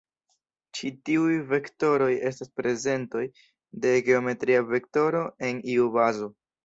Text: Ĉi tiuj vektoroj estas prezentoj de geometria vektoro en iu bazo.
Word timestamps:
Ĉi 0.77 0.87
tiuj 1.09 1.35
vektoroj 1.51 2.09
estas 2.29 2.51
prezentoj 2.61 3.21
de 3.85 3.93
geometria 4.09 4.65
vektoro 4.73 5.23
en 5.51 5.61
iu 5.77 5.93
bazo. 5.99 6.33